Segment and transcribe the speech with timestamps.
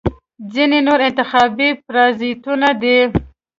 [0.53, 2.97] ځینې نور انتخابي پرازیتونه دي.